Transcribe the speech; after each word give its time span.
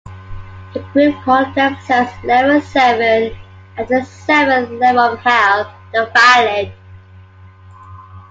The 0.73 0.79
group 0.93 1.13
called 1.23 1.53
themselves 1.53 2.09
Level 2.23 2.59
Seven 2.59 3.37
after 3.77 3.99
the 3.99 4.03
seventh 4.03 4.71
level 4.79 4.99
of 5.01 5.19
hell, 5.19 5.71
the 5.93 6.11
"violent". 6.11 6.73